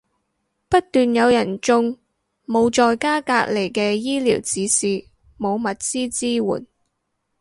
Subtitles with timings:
[0.67, 1.95] 不斷有人中，
[2.47, 4.87] 冇在家隔離嘅醫療指示，
[5.37, 6.65] 冇物資支援